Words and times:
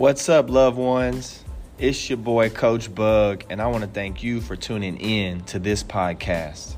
What's 0.00 0.30
up, 0.30 0.48
loved 0.48 0.78
ones? 0.78 1.44
It's 1.76 2.08
your 2.08 2.16
boy, 2.16 2.48
Coach 2.48 2.94
Bug, 2.94 3.44
and 3.50 3.60
I 3.60 3.66
want 3.66 3.84
to 3.84 3.90
thank 3.90 4.22
you 4.22 4.40
for 4.40 4.56
tuning 4.56 4.96
in 4.96 5.42
to 5.42 5.58
this 5.58 5.84
podcast. 5.84 6.76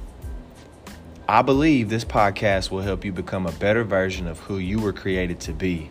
I 1.29 1.43
believe 1.43 1.89
this 1.89 2.05
podcast 2.05 2.73
will 2.73 2.81
help 2.81 3.05
you 3.05 3.13
become 3.13 3.47
a 3.47 3.53
better 3.53 3.85
version 3.85 4.27
of 4.27 4.41
who 4.41 4.59
you 4.59 4.81
were 4.81 4.93
created 4.93 5.39
to 5.43 5.53
be. 5.53 5.89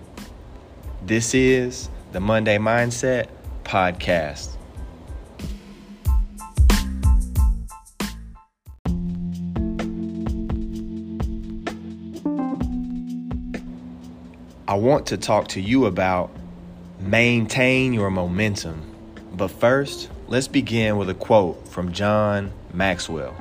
This 1.06 1.34
is 1.34 1.90
the 2.12 2.20
Monday 2.20 2.58
Mindset 2.58 3.30
Podcast. 3.64 4.58
I 14.68 14.74
want 14.74 15.06
to 15.06 15.16
talk 15.16 15.48
to 15.48 15.62
you 15.62 15.86
about 15.86 16.30
maintain 17.02 17.94
your 17.94 18.10
momentum. 18.10 18.82
But 19.34 19.50
first, 19.50 20.10
let's 20.28 20.48
begin 20.48 20.98
with 20.98 21.10
a 21.10 21.16
quote 21.16 21.68
from 21.68 21.92
John 21.92 22.52
Maxwell 22.74 23.36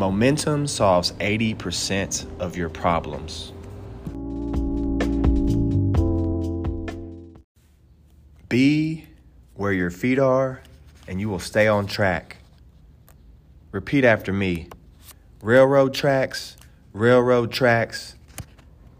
Momentum 0.00 0.66
solves 0.66 1.12
80% 1.12 2.24
of 2.40 2.56
your 2.56 2.70
problems. 2.70 3.52
Be 8.48 9.04
where 9.56 9.72
your 9.72 9.90
feet 9.90 10.18
are, 10.18 10.62
and 11.06 11.20
you 11.20 11.28
will 11.28 11.38
stay 11.38 11.68
on 11.68 11.86
track. 11.86 12.38
Repeat 13.72 14.04
after 14.04 14.32
me 14.32 14.68
railroad 15.42 15.92
tracks, 15.92 16.56
railroad 16.92 17.52
tracks, 17.52 18.14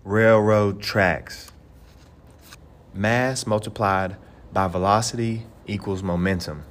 railroad 0.04 0.82
tracks. 0.82 1.49
Mass 2.92 3.46
multiplied 3.46 4.16
by 4.52 4.66
velocity 4.66 5.46
equals 5.64 6.02
momentum. 6.02 6.64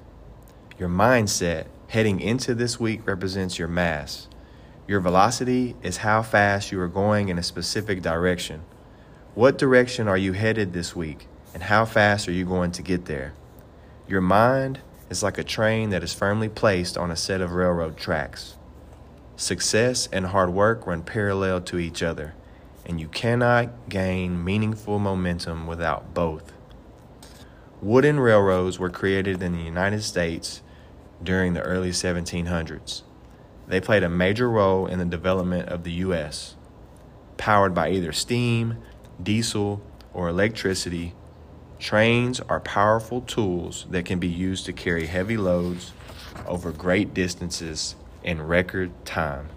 Your 0.78 0.90
mindset 0.90 1.68
heading 1.88 2.20
into 2.20 2.54
this 2.54 2.78
week 2.78 3.08
represents 3.08 3.58
your 3.58 3.70
mass. 3.70 4.28
Your 4.86 5.00
velocity 5.00 5.78
is 5.82 5.98
how 5.98 6.22
fast 6.22 6.74
you 6.74 6.82
are 6.82 6.90
going 6.90 7.30
in 7.30 7.38
a 7.38 7.44
specific 7.44 8.02
direction. 8.02 8.64
What 9.34 9.58
direction 9.58 10.10
are 10.10 10.18
you 10.18 10.34
headed 10.34 10.74
this 10.74 10.94
week, 10.94 11.28
and 11.54 11.64
how 11.64 11.86
fast 11.86 12.28
are 12.28 12.34
you 12.34 12.44
going 12.44 12.74
to 12.74 12.82
get 12.82 13.06
there? 13.06 13.34
Your 14.06 14.22
mind 14.22 14.82
is 15.10 15.24
like 15.24 15.38
a 15.38 15.44
train 15.44 15.90
that 15.92 16.04
is 16.04 16.14
firmly 16.14 16.50
placed 16.50 16.98
on 16.98 17.12
a 17.12 17.16
set 17.16 17.40
of 17.40 17.54
railroad 17.54 17.96
tracks. 17.96 18.58
Success 19.38 20.10
and 20.12 20.26
hard 20.26 20.50
work 20.50 20.86
run 20.86 21.02
parallel 21.02 21.62
to 21.62 21.80
each 21.80 22.04
other 22.04 22.34
and 22.86 23.00
you 23.00 23.08
cannot 23.08 23.90
gain 23.90 24.44
meaningful 24.44 25.00
momentum 25.00 25.68
without 25.68 26.14
both. 26.14 26.54
Wooden 27.82 28.20
railroads 28.20 28.78
were 28.78 28.90
created 28.90 29.42
in 29.42 29.54
the 29.54 29.64
United 29.64 30.04
States 30.04 30.62
during 31.24 31.54
the 31.54 31.62
early 31.62 31.92
1700s. 31.92 33.04
They 33.68 33.80
played 33.80 34.04
a 34.04 34.10
major 34.10 34.50
role 34.50 34.88
in 34.88 35.00
the 35.00 35.06
development 35.06 35.70
of 35.70 35.84
the 35.84 35.92
U.S. 35.92 36.56
Powered 37.38 37.74
by 37.74 37.92
either 37.92 38.12
steam, 38.12 38.78
diesel, 39.22 39.82
or 40.14 40.28
electricity, 40.28 41.14
trains 41.78 42.40
are 42.42 42.60
powerful 42.60 43.22
tools 43.22 43.86
that 43.92 44.06
can 44.06 44.20
be 44.20 44.28
used 44.28 44.66
to 44.66 44.74
carry 44.74 45.06
heavy 45.06 45.38
loads 45.38 45.94
over 46.46 46.72
great 46.72 47.14
distances 47.14 47.96
in 48.24 48.42
record 48.42 48.92
time. 49.06 49.50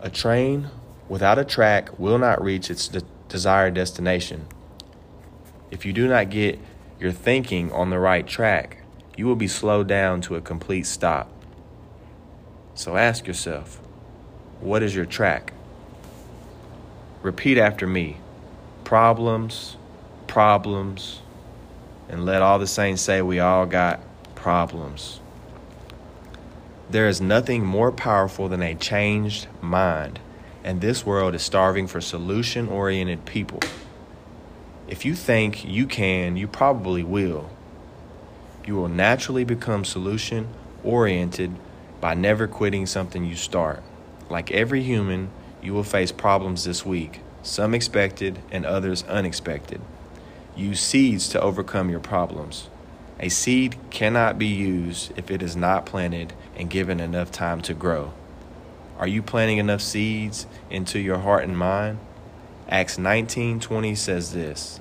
A 0.00 0.10
train 0.10 0.68
without 1.08 1.40
a 1.40 1.44
track 1.44 1.98
will 1.98 2.18
not 2.18 2.40
reach 2.42 2.70
its 2.70 2.86
de- 2.86 3.02
desired 3.28 3.74
destination. 3.74 4.46
If 5.72 5.84
you 5.84 5.92
do 5.92 6.06
not 6.06 6.30
get 6.30 6.60
your 7.00 7.10
thinking 7.10 7.72
on 7.72 7.90
the 7.90 7.98
right 7.98 8.26
track, 8.26 8.84
you 9.16 9.26
will 9.26 9.36
be 9.36 9.48
slowed 9.48 9.88
down 9.88 10.20
to 10.22 10.36
a 10.36 10.40
complete 10.40 10.86
stop. 10.86 11.28
So 12.76 12.96
ask 12.96 13.26
yourself, 13.26 13.80
what 14.60 14.84
is 14.84 14.94
your 14.94 15.04
track? 15.04 15.52
Repeat 17.22 17.58
after 17.58 17.86
me 17.86 18.18
problems, 18.84 19.76
problems, 20.28 21.20
and 22.08 22.24
let 22.24 22.40
all 22.40 22.60
the 22.60 22.66
saints 22.68 23.02
say 23.02 23.20
we 23.20 23.40
all 23.40 23.66
got 23.66 24.00
problems. 24.36 25.20
There 26.90 27.06
is 27.06 27.20
nothing 27.20 27.66
more 27.66 27.92
powerful 27.92 28.48
than 28.48 28.62
a 28.62 28.74
changed 28.74 29.46
mind, 29.60 30.20
and 30.64 30.80
this 30.80 31.04
world 31.04 31.34
is 31.34 31.42
starving 31.42 31.86
for 31.86 32.00
solution 32.00 32.66
oriented 32.66 33.26
people. 33.26 33.60
If 34.86 35.04
you 35.04 35.14
think 35.14 35.66
you 35.66 35.86
can, 35.86 36.38
you 36.38 36.48
probably 36.48 37.02
will. 37.02 37.50
You 38.64 38.76
will 38.76 38.88
naturally 38.88 39.44
become 39.44 39.84
solution 39.84 40.48
oriented 40.82 41.54
by 42.00 42.14
never 42.14 42.48
quitting 42.48 42.86
something 42.86 43.22
you 43.22 43.36
start. 43.36 43.82
Like 44.30 44.50
every 44.50 44.82
human, 44.82 45.28
you 45.62 45.74
will 45.74 45.84
face 45.84 46.10
problems 46.10 46.64
this 46.64 46.86
week, 46.86 47.20
some 47.42 47.74
expected 47.74 48.38
and 48.50 48.64
others 48.64 49.04
unexpected. 49.04 49.82
Use 50.56 50.80
seeds 50.80 51.28
to 51.28 51.40
overcome 51.42 51.90
your 51.90 52.00
problems. 52.00 52.70
A 53.20 53.28
seed 53.28 53.76
cannot 53.90 54.38
be 54.38 54.46
used 54.46 55.12
if 55.16 55.28
it 55.28 55.42
is 55.42 55.56
not 55.56 55.84
planted 55.84 56.34
and 56.54 56.70
given 56.70 57.00
enough 57.00 57.32
time 57.32 57.60
to 57.62 57.74
grow. 57.74 58.12
Are 58.96 59.08
you 59.08 59.22
planting 59.22 59.58
enough 59.58 59.80
seeds 59.80 60.46
into 60.70 61.00
your 61.00 61.18
heart 61.18 61.42
and 61.42 61.58
mind? 61.58 61.98
Acts 62.68 62.96
19:20 62.96 63.96
says 63.96 64.32
this. 64.34 64.78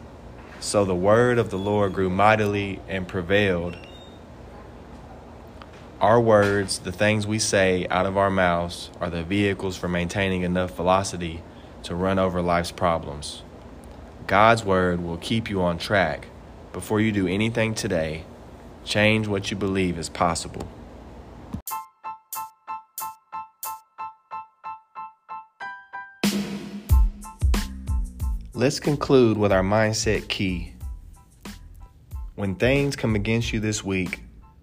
So 0.60 0.86
the 0.86 0.94
word 0.94 1.40
of 1.40 1.50
the 1.50 1.58
Lord 1.58 1.94
grew 1.94 2.12
mightily 2.12 2.80
and 2.88 3.08
prevailed. 3.08 3.76
Our 6.00 6.22
words, 6.22 6.78
the 6.78 6.92
things 6.92 7.26
we 7.26 7.40
say 7.40 7.88
out 7.90 8.06
of 8.06 8.18
our 8.18 8.30
mouths, 8.30 8.92
are 9.02 9.10
the 9.10 9.24
vehicles 9.24 9.78
for 9.78 9.88
maintaining 9.88 10.44
enough 10.44 10.76
velocity 10.76 11.42
to 11.84 11.96
run 11.96 12.20
over 12.20 12.44
life's 12.44 12.72
problems. 12.72 13.42
God's 14.28 14.64
word 14.64 15.04
will 15.04 15.18
keep 15.18 15.50
you 15.50 15.64
on 15.64 15.80
track 15.80 16.28
before 16.78 17.02
you 17.02 17.12
do 17.12 17.28
anything 17.28 17.74
today, 17.74 18.24
change 18.86 19.28
what 19.28 19.50
you 19.50 19.58
believe 19.58 19.98
is 19.98 20.10
possible. 20.10 20.62
Let's 28.54 28.80
conclude 28.80 29.40
with 29.40 29.52
our 29.52 29.64
mindset 29.64 30.28
key. 30.28 30.74
When 32.36 32.54
things 32.54 32.96
come 32.96 33.16
against 33.16 33.52
you 33.52 33.60
this 33.60 33.84
week, 33.84 34.20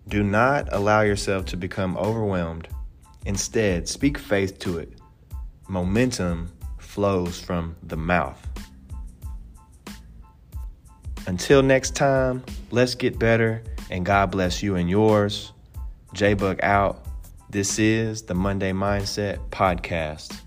do 0.06 0.22
not 0.22 0.68
allow 0.72 1.00
yourself 1.00 1.46
to 1.46 1.56
become 1.56 1.96
overwhelmed. 1.96 2.68
Instead, 3.26 3.88
speak 3.88 4.18
faith 4.18 4.60
to 4.60 4.78
it. 4.78 4.92
Momentum 5.66 6.52
flows 6.78 7.40
from 7.40 7.74
the 7.82 7.96
mouth. 7.96 8.40
Until 11.26 11.62
next 11.62 11.96
time, 11.96 12.44
let's 12.70 12.94
get 12.94 13.18
better 13.18 13.62
and 13.90 14.04
God 14.04 14.30
bless 14.30 14.62
you 14.62 14.76
and 14.76 14.88
yours. 14.88 15.52
J 16.12 16.34
Bug 16.34 16.60
out. 16.62 17.04
This 17.50 17.78
is 17.78 18.22
the 18.22 18.34
Monday 18.34 18.72
Mindset 18.72 19.38
Podcast. 19.50 20.43